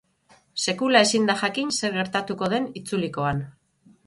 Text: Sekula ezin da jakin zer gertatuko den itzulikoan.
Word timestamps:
Sekula 0.67 1.01
ezin 1.09 1.29
da 1.31 1.35
jakin 1.41 1.69
zer 1.75 1.93
gertatuko 1.99 2.51
den 2.55 2.67
itzulikoan. 2.83 3.45